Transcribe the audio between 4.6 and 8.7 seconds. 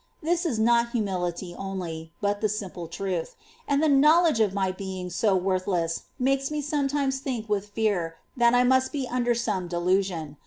being so worthless makes me sometimes think with fear that I